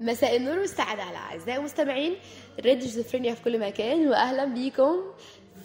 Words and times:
مساء 0.00 0.36
النور 0.36 0.58
والسعادة 0.58 1.02
على 1.02 1.16
أعزائي 1.16 1.58
المستمعين 1.58 2.14
راديو 2.66 2.80
شيزوفرينيا 2.80 3.34
في 3.34 3.42
كل 3.44 3.58
مكان 3.60 4.08
وأهلا 4.08 4.44
بيكم 4.44 4.92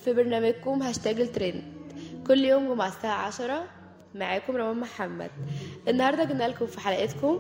في 0.06 0.14
برنامجكم 0.14 0.82
هاشتاج 0.84 1.20
الترند. 1.22 1.64
كل 2.28 2.46
يوم 2.46 2.74
جمعة 2.74 2.88
الساعة 2.88 3.28
عشرة 3.28 3.64
معاكم 4.16 4.56
روان 4.56 4.80
محمد. 4.80 5.30
النهاردة 5.88 6.24
جبنا 6.24 6.48
لكم 6.48 6.66
في 6.66 6.80
حلقتكم 6.80 7.40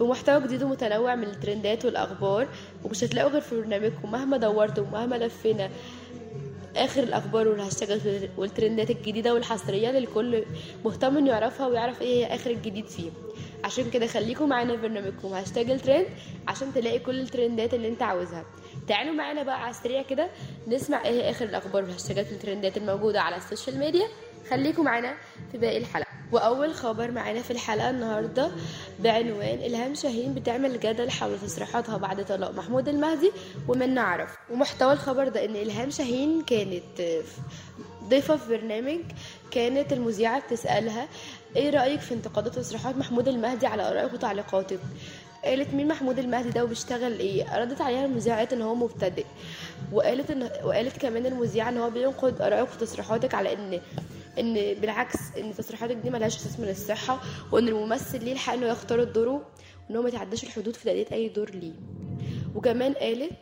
بمحتوى 0.00 0.42
جديد 0.42 0.62
ومتنوع 0.62 1.14
من 1.14 1.24
الترندات 1.24 1.84
والأخبار 1.84 2.48
ومش 2.84 3.04
هتلاقوا 3.04 3.30
غير 3.30 3.40
في 3.40 3.60
برنامجكم. 3.60 4.12
مهما 4.12 4.36
دورتوا 4.36 4.84
ومهما 4.84 5.16
لفينا 5.16 5.70
آخر 6.76 7.02
الأخبار 7.02 7.48
والهاشتاجات 7.48 8.00
والترندات 8.36 8.90
الجديدة 8.90 9.34
والحصرية 9.34 9.90
للكل 9.90 10.44
مهتم 10.84 11.16
إنه 11.16 11.30
يعرفها 11.30 11.66
ويعرف 11.66 12.02
إيه 12.02 12.26
هي 12.26 12.34
آخر 12.34 12.50
الجديد 12.50 12.86
فيه. 12.86 13.10
عشان 13.64 13.90
كده 13.90 14.06
خليكم 14.06 14.48
معانا 14.48 14.76
في 14.76 14.82
برنامجكم. 14.82 15.28
هاشتاج 15.28 15.70
الترند 15.70 16.06
عشان 16.48 16.74
تلاقي 16.74 16.98
كل 16.98 17.20
الترندات 17.20 17.74
اللي 17.74 17.88
انت 17.88 18.02
عاوزها. 18.02 18.44
تعالوا 18.88 19.14
معانا 19.14 19.42
بقى 19.42 19.60
على 19.62 19.70
السريع 19.70 20.02
كده 20.02 20.28
نسمع 20.68 21.04
إيه 21.04 21.30
آخر 21.30 21.44
الأخبار 21.44 21.82
والهاشتاجات 21.82 22.32
والترندات 22.32 22.76
الموجودة 22.76 23.20
على 23.20 23.36
السوشيال 23.36 23.78
ميديا. 23.78 24.06
خليكم 24.50 24.84
معانا 24.84 25.14
في 25.52 25.58
باقي 25.58 25.78
الحلقة. 25.78 26.06
وأول 26.32 26.74
خبر 26.74 27.10
معانا 27.10 27.42
في 27.42 27.50
الحلقة 27.50 27.90
النهارده 27.90 28.50
بعنوان 29.00 29.58
إلهام 29.58 29.94
شاهين 29.94 30.34
بتعمل 30.34 30.80
جدل 30.80 31.10
حول 31.10 31.38
تصريحاتها 31.40 31.96
بعد 31.96 32.24
طلاق 32.24 32.50
محمود 32.50 32.88
المهدي 32.88 33.32
ومنى 33.68 34.00
عرفة 34.00 34.36
ومحتوى 34.50 34.92
الخبر 34.92 35.28
ده 35.28 35.44
إن 35.44 35.56
إلهام 35.56 35.90
شاهين 35.90 36.42
كانت 36.42 36.82
ضيفة 38.08 38.36
في 38.36 38.48
برنامج 38.58 39.00
كانت 39.50 39.92
المذيعة 39.92 40.46
بتسألها 40.46 41.08
إيه 41.56 41.70
رأيك 41.70 42.00
في 42.00 42.14
انتقادات 42.14 42.54
تصريحات 42.54 42.96
محمود 42.96 43.28
المهدي 43.28 43.66
على 43.66 43.88
آرائك 43.90 44.12
وتعليقاتك؟ 44.12 44.78
قالت 45.44 45.74
مين 45.74 45.88
محمود 45.88 46.18
المهدي 46.18 46.50
ده 46.50 46.64
وبيشتغل 46.64 47.18
إيه؟ 47.18 47.58
ردت 47.62 47.80
عليها 47.80 48.06
المذيعه 48.06 48.48
إن 48.52 48.62
هو 48.62 48.74
مبتدئ 48.74 49.24
وقالت 49.92 50.30
إن 50.30 50.50
وقالت 50.64 50.96
كمان 50.98 51.26
المذيعة 51.26 51.68
إن 51.68 51.78
هو 51.78 51.90
بينقد 51.90 52.40
آرائك 52.42 52.68
وتصريحاتك 52.72 53.34
على 53.34 53.52
إن 53.52 53.80
إن 54.38 54.54
بالعكس 54.80 55.18
إن 55.38 55.54
تصريحاتك 55.54 55.96
دي 55.96 56.10
ملهاش 56.10 56.36
أساس 56.36 56.60
من 56.60 56.68
الصحه 56.68 57.20
وإن 57.52 57.68
الممثل 57.68 58.24
ليه 58.24 58.32
الحق 58.32 58.52
إنه 58.54 58.66
يختار 58.66 59.04
دوره 59.04 59.46
وإن 59.88 59.96
هو 59.96 60.02
ما 60.02 60.08
يتعداش 60.08 60.44
الحدود 60.44 60.76
في 60.76 60.84
تأدية 60.84 61.06
أي 61.12 61.28
دور 61.28 61.50
ليه. 61.50 61.72
وكمان 62.54 62.92
قالت 62.92 63.32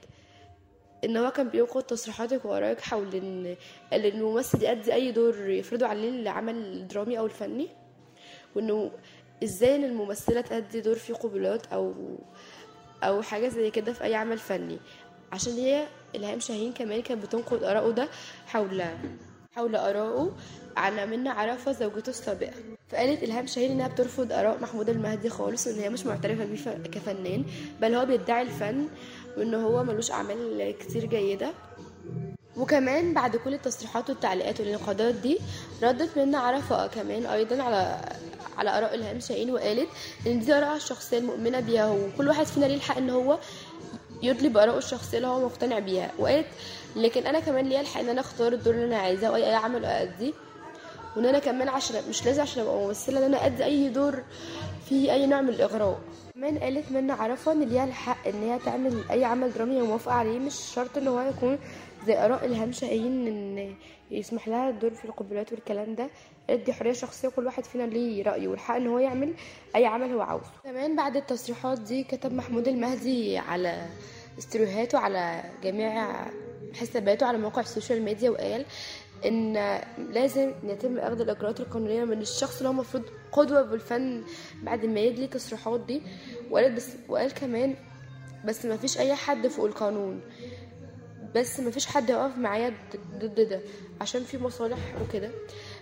إن 1.05 1.17
هو 1.17 1.31
كان 1.31 1.49
بينقد 1.49 1.83
تصريحاتك 1.83 2.45
وآرائك 2.45 2.81
حول 2.81 3.15
إن 3.15 3.57
الممثل 3.93 4.63
يأدي 4.63 4.95
أي 4.95 5.13
دور 5.13 5.51
يفرضه 5.51 5.87
عليه 5.87 6.09
العمل 6.09 6.55
الدرامي 6.57 7.19
أو 7.19 7.27
الفني. 7.27 7.69
وإنه 8.57 8.91
إزاي 9.45 9.77
إن 9.77 9.85
الممثلة 9.85 10.41
تأدي 10.41 10.81
دور 10.81 10.95
فيه 10.95 11.15
قبلات 11.15 11.67
أو 11.67 11.95
أو 13.03 13.23
حاجة 13.23 13.49
زي 13.49 13.71
كده 13.71 13.93
في 13.93 14.05
أي 14.05 14.15
عمل 14.15 14.39
فني. 14.39 14.79
عشان 15.33 15.53
هي 15.53 15.87
إلهام 16.15 16.41
شاهين 16.41 16.73
كمان 16.73 17.03
كانت 17.03 17.27
بتنقد 17.27 17.63
آراءه 17.63 17.91
ده 17.91 18.09
حول 18.47 18.85
حول 19.53 19.77
آرائه 19.77 20.33
عن 20.77 21.11
منى 21.11 21.29
عرفة 21.29 21.73
زوجته 21.73 22.11
السابقة. 22.11 22.53
فقالت 22.89 23.23
إلهام 23.23 23.47
شاهين 23.47 23.71
إنها 23.71 23.89
بترفض 23.89 24.33
آراء 24.33 24.61
محمود 24.61 24.89
المهدي 24.89 25.29
خالص 25.31 25.67
وإن 25.67 25.79
هي 25.79 25.89
مش 25.91 26.07
معترفة 26.07 26.45
بيه 26.45 26.89
كفنان 26.89 27.45
بل 27.81 27.95
هو 27.95 28.05
بيدعي 28.07 28.43
الفن 28.43 28.89
وإن 29.37 29.55
هو 29.55 29.83
ملوش 29.85 30.11
أعمال 30.11 30.75
كتير 30.79 31.05
جيدة. 31.05 31.51
وكمان 32.57 33.15
بعد 33.15 33.37
كل 33.37 33.55
التصريحات 33.55 34.11
والتعليقات 34.11 34.61
والانقادات 34.61 35.15
دي 35.15 35.39
ردت 35.83 36.19
منى 36.19 36.37
عرفة 36.37 36.87
كمان 36.87 37.27
أيضا 37.27 37.63
على 37.63 38.01
على 38.59 38.79
آراء 38.79 38.95
إلهام 38.95 39.21
شاهين 39.21 39.51
وقالت 39.51 39.89
إن 40.27 40.41
دي 40.41 40.53
آرائها 40.55 40.77
الشخصية 40.77 41.19
المؤمنة 41.19 41.61
بيها 41.61 41.91
وكل 41.91 42.29
واحد 42.29 42.47
فينا 42.47 42.67
ليه 42.67 42.75
الحق 42.75 42.97
إن 42.97 43.11
هو 43.11 43.39
يدلي 44.23 44.49
بآرائه 44.49 44.79
الشخصية 44.79 45.17
اللي 45.17 45.29
هو 45.29 45.45
مقتنع 45.45 45.79
بيها. 45.79 46.11
وقالت 46.19 46.47
لكن 46.97 47.27
أنا 47.27 47.41
كمان 47.41 47.69
ليا 47.69 47.81
الحق 47.81 48.01
إن 48.01 48.09
أنا 48.09 48.21
أختار 48.21 48.53
الدور 48.53 48.75
اللي 48.75 48.85
أنا 48.87 48.97
عايزاه 48.97 49.31
واي 49.33 49.47
أي 49.47 49.55
عمل 49.55 49.85
أأديه. 49.85 50.33
وإن 51.17 51.27
أنا 51.27 51.39
كمان 51.39 51.69
عشان 51.69 51.97
مش 52.09 52.25
لازم 52.27 52.43
عشان 52.43 52.63
أبقى 52.63 52.75
ممثلة 52.77 53.19
إن 53.19 53.25
أنا 53.25 53.47
أدي 53.47 53.65
أي 53.65 53.89
دور 53.89 54.23
فيه 54.89 55.13
أي 55.13 55.27
نوع 55.27 55.41
من 55.41 55.49
الإغراء. 55.49 55.99
كمان 56.35 56.59
قالت 56.59 56.91
منى 56.93 57.13
عرفة 57.13 57.53
إن 57.53 57.63
ليها 57.63 57.85
الحق 57.85 58.29
إن 58.29 58.43
هي 58.51 58.59
تعمل 58.65 59.05
أي 59.11 59.25
عمل 59.25 59.53
درامي 59.53 59.77
هي 59.77 59.83
موافقة 59.83 60.15
عليه. 60.15 60.39
مش 60.39 60.55
شرط 60.75 60.97
إن 60.99 61.09
هو 61.09 61.21
يكون 61.21 61.59
زي 62.07 62.19
آراء 62.19 62.45
الهام 62.45 62.73
شاهين 62.73 63.27
إن 63.27 63.75
يسمح 64.11 64.49
لها 64.49 64.71
الدور 64.71 64.91
في 64.91 65.05
القبلات 65.05 65.53
والكلام 65.53 65.95
ده 65.95 66.09
دي 66.57 66.73
حرية 66.73 66.93
شخصية 66.93 67.29
كل 67.29 67.47
واحد 67.47 67.65
فينا 67.65 67.83
ليه 67.83 68.23
رأيه 68.23 68.49
والحق 68.49 68.75
إن 68.75 68.87
هو 68.87 68.99
يعمل 68.99 69.35
أي 69.77 69.87
عمل 69.87 70.13
هو 70.13 70.21
عاوزه. 70.21 70.51
كمان 70.65 70.97
بعد 70.97 71.17
التصريحات 71.17 71.81
دي 71.81 72.05
كتب 72.05 72.33
محمود 72.33 72.69
المهدي 72.69 73.39
على 73.39 73.87
ستوريهاته 74.39 74.99
على 74.99 75.43
جميع 75.63 76.17
حساباته 76.75 77.27
على 77.27 77.39
مواقع 77.39 77.61
السوشيال 77.61 78.03
ميديا 78.03 78.31
وقال 78.31 78.65
إن 79.25 79.53
لازم 80.13 80.53
يتم 80.65 80.99
اخذ 80.99 81.21
الإجراءات 81.21 81.61
القانونية 81.61 82.05
من 82.05 82.21
الشخص 82.21 82.57
اللي 82.57 82.69
هو 82.69 82.73
المفروض 82.73 83.03
قدوة 83.33 83.63
بالفن 83.63 84.23
بعد 84.63 84.87
ما 84.87 85.01
يدلي 85.01 85.25
التصريحات 85.25 85.81
دي. 85.81 86.03
وقال 86.51 86.75
بس 86.75 86.89
وقال 87.09 87.35
كمان 87.35 87.75
بس 88.45 88.65
ما 88.67 88.77
فيش 88.77 88.99
أي 88.99 89.15
حد 89.15 89.47
فوق 89.47 89.65
القانون. 89.67 90.21
بس 91.35 91.61
ما 91.61 91.71
فيش 91.71 91.87
حد 91.87 92.11
يقف 92.11 92.39
معايا 92.39 92.75
ضد 93.19 93.41
ده 93.49 93.61
عشان 94.01 94.25
في 94.25 94.39
مصالح 94.39 94.79
وكده. 95.03 95.31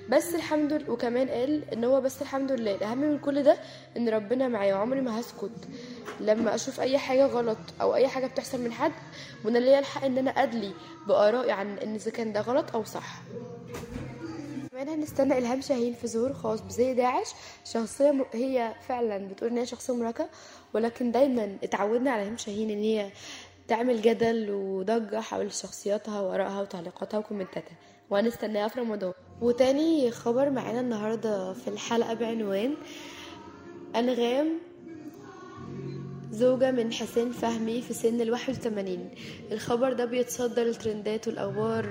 بس 0.08 0.34
الحمد 0.34 0.72
لله 0.72 0.90
وكمان 0.90 1.28
قال 1.28 1.70
إن 1.72 1.84
هو 1.84 2.00
بس 2.00 2.22
الحمد 2.22 2.52
لله. 2.52 2.74
الأهم 2.74 2.98
من 2.98 3.18
كل 3.18 3.42
ده 3.42 3.56
إن 3.96 4.08
ربنا 4.08 4.48
معايا 4.48 4.74
وعمري 4.74 5.00
ما 5.00 5.20
هسكت. 5.20 5.50
لما 6.20 6.54
أشوف 6.54 6.80
أي 6.80 6.98
حاجة 6.98 7.26
غلط 7.26 7.58
أو 7.80 7.94
أي 7.94 8.08
حاجة 8.08 8.26
بتحصل 8.26 8.60
من 8.60 8.72
حد 8.72 8.92
وأنا 9.44 9.58
ليا 9.58 9.78
الحق 9.78 10.04
إن 10.04 10.18
أنا 10.18 10.30
أدلي 10.30 10.72
بآرائي 11.08 11.50
عن 11.50 11.78
إن 11.78 11.94
إذا 11.94 12.10
كان 12.10 12.32
ده 12.32 12.40
غلط 12.40 12.74
أو 12.74 12.84
صح. 12.84 13.22
كمان 14.70 14.88
هنستنى 14.88 15.38
إلهام 15.38 15.60
شاهين 15.60 15.94
في 15.94 16.06
ظهور 16.08 16.32
خاص 16.32 16.60
بزي 16.60 16.94
داعش. 16.94 17.26
شخصية 17.64 18.10
م... 18.10 18.24
هي 18.32 18.74
فعلا 18.88 19.28
بتقول 19.28 19.50
إن 19.50 19.58
هي 19.58 19.66
شخصية 19.66 19.94
مرهقه 19.94 20.28
ولكن 20.74 21.12
دايما 21.12 21.56
اتعودنا 21.64 22.10
على 22.10 22.22
إلهام 22.22 22.36
شاهين 22.36 22.70
إن 22.70 22.78
هي 22.82 23.10
تعمل 23.72 24.02
جدل 24.02 24.50
وضجة 24.50 25.20
حول 25.20 25.52
شخصياتها 25.52 26.20
وآرائها 26.20 26.60
وتعليقاتها 26.60 27.18
وكومنتاتها. 27.18 27.76
وهنستناها 28.10 28.68
في 28.68 28.80
رمضان 28.80 29.12
وتاني 29.40 30.10
خبر 30.10 30.50
معانا 30.50 30.80
النهارده 30.80 31.52
في 31.52 31.68
الحلقة 31.68 32.14
بعنوان 32.14 32.74
أنغام 33.96 34.48
زواج 36.30 36.92
حسين 36.92 37.32
فهمي 37.32 37.82
في 37.82 37.94
سن 37.94 38.20
الواحد 38.20 38.54
وثمانين. 38.54 39.10
الخبر 39.52 39.92
ده 39.92 40.04
بيتصدر 40.04 40.62
الترندات 40.62 41.28
والأخبار 41.28 41.86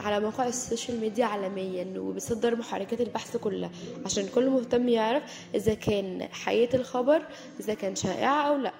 على 0.00 0.20
مواقع 0.20 0.46
السوشيال 0.48 1.00
ميديا 1.00 1.24
عالميا 1.24 2.00
وبيصدر 2.00 2.56
محركات 2.56 3.00
البحث 3.00 3.36
كلها. 3.36 3.70
عشان 4.04 4.28
كل 4.34 4.50
مهتم 4.50 4.88
يعرف 4.88 5.22
إذا 5.54 5.74
كان 5.74 6.28
حقيقة 6.32 6.76
الخبر 6.76 7.22
إذا 7.60 7.74
كان 7.74 7.94
شائع 7.96 8.48
أو 8.48 8.56
لأ. 8.56 8.72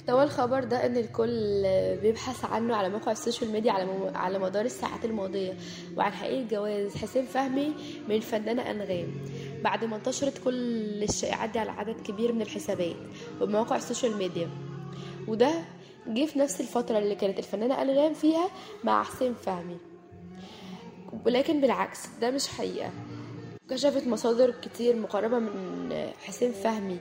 محتوى 0.00 0.22
الخبر 0.24 0.64
ده 0.64 0.86
إن 0.86 0.96
الكل 0.96 1.62
بيبحث 2.02 2.44
عنه 2.44 2.76
على 2.76 2.88
موقع 2.88 3.12
السوشيال 3.12 3.50
ميديا 3.50 3.72
على 3.72 3.84
مو... 3.84 4.10
على 4.14 4.38
مدار 4.38 4.64
الساعات 4.64 5.04
الماضية 5.04 5.52
وعن 5.96 6.12
حقيقة 6.12 6.48
جواز 6.48 6.96
حسين 6.96 7.24
فهمي 7.26 7.72
من 8.08 8.14
الفنانه 8.14 8.70
أنغام. 8.70 9.12
بعد 9.64 9.84
ما 9.84 9.96
انتشرت 9.96 10.38
كل 10.44 11.02
الشائعات 11.02 11.50
دي 11.50 11.58
على 11.58 11.70
عدد 11.70 12.00
كبير 12.00 12.32
من 12.32 12.42
الحسابات 12.42 12.96
ومواقع 13.40 13.76
السوشيال 13.76 14.16
ميديا. 14.16 14.48
وده 15.28 15.50
جه 16.06 16.26
في 16.26 16.38
نفس 16.38 16.60
الفترة 16.60 16.98
اللي 16.98 17.14
كانت 17.14 17.38
الفنانة 17.38 17.82
أنغام 17.82 18.14
فيها 18.14 18.48
مع 18.84 19.02
حسين 19.02 19.34
فهمي. 19.34 19.76
ولكن 21.26 21.60
بالعكس 21.60 22.00
ده 22.20 22.30
مش 22.30 22.48
حقيقة. 22.48 22.90
كشفت 23.70 24.06
مصادر 24.06 24.50
كتير 24.62 24.96
مقربة 24.96 25.38
من 25.38 25.92
حسين 26.24 26.52
فهمي. 26.52 26.98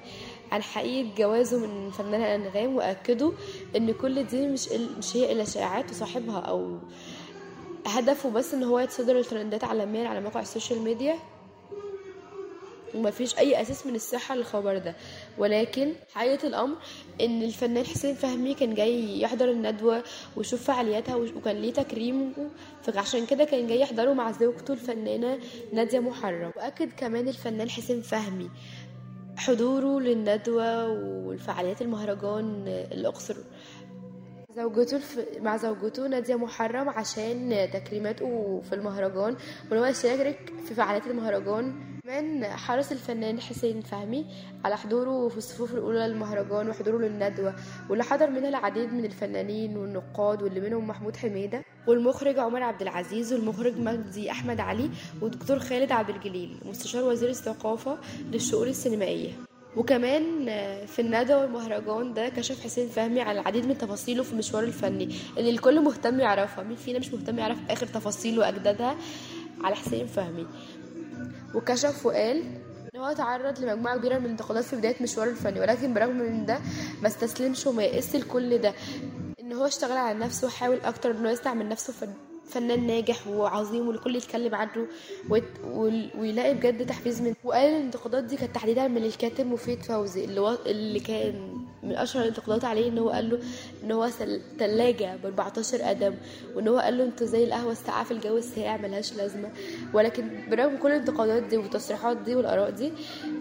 عن 0.52 0.64
حقيقة 0.64 1.16
جوازه 1.18 1.58
من 1.58 1.88
الفنانة 1.88 2.36
أنغام 2.36 2.76
وأكدوا 2.76 3.32
إن 3.76 3.94
كل 3.94 4.24
دي 4.24 4.48
مش 4.48 4.70
مش 4.98 5.16
هي 5.18 5.32
إلا 5.32 5.44
شائعات 5.44 5.92
وصاحبها 5.92 6.40
أو 6.40 6.78
هدفه 7.86 8.30
بس 8.30 8.54
إن 8.54 8.64
هو 8.64 8.80
يتصدر 8.80 9.20
الترندات 9.20 9.64
عالميا 9.64 10.08
على 10.08 10.22
مواقع 10.22 10.42
ال 10.42 10.47
social 10.47 10.82
media. 10.82 11.16
وما 12.96 13.12
فيش 13.12 13.38
أي 13.38 13.62
أساس 13.62 13.86
من 13.88 13.96
الصحة 13.96 14.36
للخبر 14.36 14.78
ده. 14.78 14.96
ولكن 15.38 15.94
حقيقة 16.14 16.48
الأمر 16.48 16.76
إن 17.22 17.44
الفنان 17.44 17.86
حسين 17.86 18.16
فهمي 18.16 18.54
كان 18.54 18.74
جاي 18.74 19.22
يحضر 19.22 19.52
الندوة 19.52 20.04
ويشوف 20.36 20.64
فعالياتها 20.64 21.16
وكان 21.16 21.56
ليه 21.56 21.74
تكريم 21.74 22.34
فعشان 22.84 23.26
كده 23.26 23.44
كان 23.44 23.68
جاي 23.68 23.80
يحضره 23.80 24.14
مع 24.14 24.32
زوجته 24.32 24.72
الفنانة 24.72 25.40
نادية 25.74 26.00
محرم. 26.00 26.52
وأكد 26.58 26.90
كمان 26.98 27.28
الفنان 27.28 27.70
حسين 27.70 28.02
فهمي 28.02 28.50
حضوره 29.38 30.00
للندوة 30.00 30.88
والفعاليات 31.28 31.82
المهرجان 31.82 32.64
الأقصر. 32.68 33.36
زوجته 34.56 34.96
الف... 34.98 35.20
مع 35.42 35.58
زوجته 35.58 36.08
نادية 36.08 36.36
محرم 36.36 36.90
عشان 36.90 37.70
تكريماته 37.74 38.62
في 38.70 38.76
المهرجان 38.76 39.36
وإن 39.72 39.80
هو 39.80 39.86
يشارك 39.86 40.54
في 40.68 40.74
فعاليات 40.74 41.08
المهرجان 41.08 41.74
كمان 42.10 42.46
حرص 42.46 42.92
الفنان 42.92 43.42
حسين 43.42 43.82
فهمي 43.82 44.26
على 44.66 44.78
حضوره 44.78 45.30
في 45.30 45.38
الصفوف 45.38 45.74
الأولى 45.74 46.08
للمهرجان 46.08 46.70
وحضوره 46.70 46.98
للندوة 46.98 47.56
واللي 47.90 48.04
حضر 48.04 48.30
منها 48.30 48.50
العديد 48.50 48.94
من 48.94 49.06
الفنانين 49.06 49.78
والنقاد 49.78 50.44
واللي 50.44 50.60
منهم 50.60 50.88
محمود 50.88 51.18
حميدة 51.18 51.64
والمخرج 51.88 52.40
عمر 52.40 52.64
عبد 52.64 52.82
العزيز 52.82 53.34
والمخرج 53.34 53.78
مجدي 53.80 54.32
أحمد 54.32 54.60
علي 54.60 54.90
والدكتور 55.22 55.60
خالد 55.60 55.92
عبد 55.92 56.10
الجليل 56.10 56.58
مستشار 56.66 57.04
وزير 57.04 57.30
الثقافة 57.30 57.98
للشؤون 58.32 58.68
السينمائية. 58.68 59.32
وكمان 59.78 60.46
في 60.86 61.00
الندى 61.00 61.34
والمهرجان 61.34 62.14
ده 62.14 62.30
كشف 62.30 62.64
حسين 62.64 62.88
فهمي 62.88 63.22
على 63.22 63.40
العديد 63.40 63.66
من 63.66 63.78
تفاصيله 63.78 64.24
في 64.24 64.36
مشواره 64.36 64.66
الفني 64.66 65.10
اللي 65.38 65.50
الكل 65.50 65.82
مهتم 65.84 66.20
يعرفها 66.20 66.64
مين 66.64 66.76
فينا 66.76 67.00
مش 67.00 67.14
مهتم 67.14 67.40
يعرف 67.40 67.58
آخر 67.70 67.86
تفاصيله 67.88 68.40
وأجدادها 68.40 68.96
على 69.64 69.76
حسين 69.76 70.08
فهمي. 70.08 70.46
وكشف 71.56 72.06
وقال 72.06 72.44
إن 72.96 73.00
هو 73.00 73.14
تعرض 73.14 73.60
لمجموعة 73.60 73.98
كبيرة 73.98 74.20
من 74.20 74.26
الانتقادات 74.26 74.64
في 74.64 74.76
بداية 74.76 74.96
مشواره 75.02 75.30
الفني 75.30 75.60
ولكن 75.60 75.94
برغم 75.94 76.18
من 76.18 76.46
ده 76.46 76.60
ما 77.02 77.08
استسلمش 77.08 77.68
وما 77.68 77.84
يقس 77.84 78.16
لكل 78.16 78.58
ده 78.58 78.74
إن 79.40 79.54
هو 79.54 79.66
اشتغل 79.66 79.98
على 79.98 80.20
نفسه 80.20 80.48
وحاول 80.48 80.80
أكتر 80.82 81.12
انه 81.12 81.30
يستعمل 81.32 81.70
نفسه 81.70 81.94
فن 81.94 82.14
فنان 82.50 82.88
ناجح 82.88 83.28
وعظيم 83.28 83.88
والكل 83.88 84.16
يتكلم 84.16 84.56
عنه 84.56 84.88
ويلاقي 86.20 86.54
بجد 86.54 86.86
تحفيز 86.86 87.22
من 87.22 87.34
وقال 87.44 87.70
الانتقادات 87.70 88.24
دي 88.24 88.36
كانت 88.38 88.56
تحديدا 88.56 88.88
من 88.88 89.04
الكاتب 89.04 89.46
مفيد 89.46 89.84
فوزي 89.84 90.26
اللي. 90.26 90.58
اللي 90.66 91.00
كان 91.00 91.58
من 91.90 91.96
أشهر 91.96 92.24
الانتقادات 92.24 92.66
عليه 92.66 92.90
إن 92.90 92.98
هو 92.98 93.10
قال 93.10 93.30
له 93.30 93.40
إن 93.84 93.92
هو. 93.92 94.10
تلاجة 94.60 95.16
ب 95.24 95.26
14 95.26 95.82
قدم 95.82 96.16
وإن 96.56 96.68
هو 96.68 96.78
قال 96.80 96.98
له 96.98 97.04
أنتوا 97.04 97.28
زي 97.28 97.44
القهوة 97.44 97.72
الساقعة 97.72 98.04
في 98.04 98.12
الجو 98.12 98.38
الساقع 98.38 98.78
ملهاش 98.78 99.14
لازمة. 99.14 99.50
ولكن 99.94 100.30
برغم 100.52 100.78
كل 100.78 100.92
الانتقادات 100.92 101.44
دي 101.44 101.58
والتصريحات 101.58 102.18
دي 102.18 102.36
والآراء 102.36 102.70
دي 102.70 102.94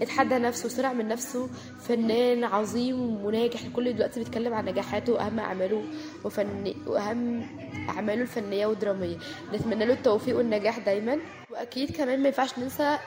اتحدى 0.02 0.34
نفسه 0.38 0.66
وصنع 0.66 0.92
من 0.92 1.08
نفسه 1.08 1.48
فنان 1.80 2.44
عظيم 2.44 3.24
وناجح. 3.24 3.64
الكل 3.64 3.92
دلوقتي 3.94 4.20
بيتكلم 4.20 4.54
عن 4.54 4.64
نجاحاته 4.64 5.12
وأهم 5.12 5.38
أعماله 5.38 5.82
وفن 6.24 6.74
وأهم 6.86 7.46
أعماله 7.88 8.22
الفنية 8.22 8.66
والدرامية. 8.66 9.16
نتمنى 9.54 9.84
له 9.84 9.94
التوفيق 9.94 10.36
والنجاح 10.36 10.78
دايما. 10.78 11.18
وأكيد 11.50 11.96
كمان 11.96 12.20
ما 12.20 12.26
ينفعش 12.28 12.58
ننسى 12.58 12.98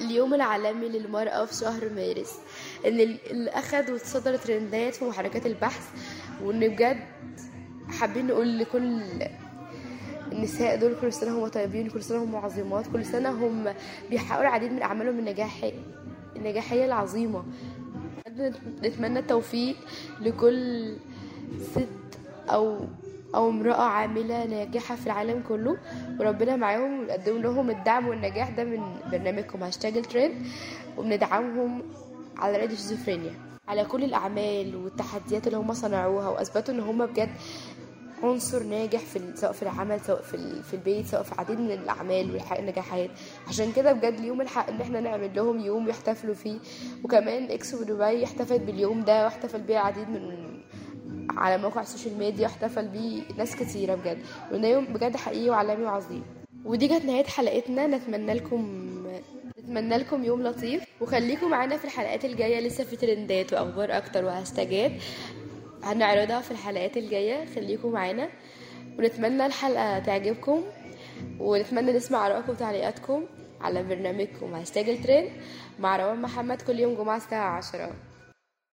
اليوم 0.00 0.34
العالمي 0.34 0.88
للمرأة 0.88 1.44
في 1.44 1.54
شهر 1.54 1.88
مارس. 1.88 2.32
إن 2.86 3.00
اللي 3.00 3.50
اخد 3.50 3.90
وتصدر 3.90 4.36
ترندات 4.36 4.94
في 4.94 5.04
محركات 5.04 5.46
البحث 5.46 5.88
وإن 6.42 6.60
بجد 6.68 7.00
حابين 7.88 8.26
نقول 8.26 8.58
لكل 8.58 9.02
النساء 10.32 10.76
دول 10.76 10.96
كل 11.00 11.12
سنة 11.12 11.38
هم 11.38 11.48
طيبين 11.48 11.88
كل 11.90 12.02
سنة 12.02 12.22
هم 12.24 12.36
عظيمات 12.36 12.86
كل 12.92 13.04
سنة 13.04 13.30
هم 13.30 13.74
بيحققوا 14.10 14.42
العديد 14.42 14.72
من 14.72 14.82
أعمالهم 14.82 15.18
النجاح 15.18 15.70
النجاحية 16.36 16.84
العظيمة. 16.84 17.44
نتمنى 18.82 19.18
التوفيق 19.18 19.76
لكل 20.20 20.96
ست 21.74 22.18
أو 22.50 22.78
أو 23.34 23.48
امرأة 23.50 23.82
عاملة 23.82 24.44
ناجحة 24.46 24.94
في 24.96 25.06
العالم 25.06 25.42
كله 25.48 25.76
وربنا 26.20 26.56
معاهم 26.56 27.00
ونقدم 27.00 27.38
لهم 27.38 27.70
الدعم 27.70 28.08
والنجاح 28.08 28.50
ده 28.50 28.64
من 28.64 28.80
برنامجكم 29.12 29.62
هاشتاج 29.62 29.96
الترند 29.96 30.34
وبندعمهم 30.98 31.82
على 32.40 32.56
راديو 32.58 32.76
شيزوفرينيا. 32.76 33.32
على 33.68 33.84
كل 33.84 34.04
الأعمال 34.04 34.76
والتحديات 34.76 35.46
اللي 35.46 35.58
هم 35.58 35.72
صنعوها 35.72 36.28
وأثبتوا 36.28 36.74
إن 36.74 36.80
هم 36.80 37.06
بجد 37.06 37.28
عنصر 38.22 38.62
ناجح 38.62 38.98
في 39.00 39.20
سواء 39.34 39.52
في 39.52 39.62
العمل 39.62 40.00
سواء 40.00 40.22
في 40.22 40.62
في 40.62 40.74
البيت 40.74 41.06
سواء 41.06 41.22
في 41.22 41.34
عديد 41.38 41.60
من 41.60 41.70
الأعمال 41.70 42.34
والنجاحات 42.50 43.10
عشان 43.48 43.72
كده 43.72 43.92
بجد 43.92 44.12
اليوم 44.18 44.40
الحق 44.40 44.68
ان 44.68 44.80
إحنا 44.80 45.00
نعمل 45.00 45.30
لهم 45.36 45.60
يوم 45.60 45.88
يحتفلوا 45.88 46.34
فيه. 46.34 46.58
وكمان 47.04 47.50
إكسبو 47.50 47.82
دبي 47.82 48.24
احتفلت 48.24 48.60
باليوم 48.62 49.04
ده 49.04 49.24
واحتفل 49.24 49.60
بيه 49.60 49.74
العديد 49.74 50.08
من 50.08 50.22
على 51.30 51.58
مواقع 51.58 51.80
ال 51.80 51.85
social 51.85 52.18
media 52.18 52.46
احتفل 52.46 52.88
بيه 52.88 53.22
ناس 53.38 53.56
كتيرة 53.56 53.94
بجد. 53.94 54.18
وده 54.52 54.68
يوم 54.68 54.84
بجد 54.84 55.16
حقيقي 55.16 55.50
وعالمي 55.50 55.84
وعظيم. 55.84 56.22
ودي 56.64 56.88
كانت 56.88 57.04
نهاية 57.04 57.24
حلقتنا. 57.24 57.86
نتمنى 57.86 58.34
لكم 58.34 58.79
نتمنى 59.70 59.96
لكم 59.96 60.24
يوم 60.24 60.42
لطيف 60.42 60.82
وخليكم 61.00 61.50
معانا 61.50 61.76
في 61.76 61.84
الحلقات 61.84 62.24
الجاية. 62.24 62.60
لسه 62.60 62.84
في 62.84 62.96
ترندات 62.96 63.52
وأخبار 63.52 63.96
أكتر 63.96 64.24
وهاشتاجات. 64.24 64.92
هنعرضها 65.82 66.40
في 66.40 66.50
الحلقات 66.50 66.96
الجاية. 66.96 67.44
خليكم 67.54 67.92
معانا 67.92 68.28
ونتمنى 68.98 69.46
الحلقة 69.46 69.98
تعجبكم 69.98 70.62
ونتمنى 71.40 71.92
نسمع 71.92 72.26
آرائكم 72.26 72.52
وتعليقاتكم 72.52 73.24
على 73.60 73.82
برنامجكم. 73.82 74.54
هاشتاج 74.54 74.88
الترند 74.88 75.30
مع 75.78 75.96
روان 75.96 76.22
محمد 76.22 76.62
كل 76.62 76.80
يوم 76.80 76.94
جمعة 76.94 77.16
الساعة 77.16 77.56
10 77.56 77.90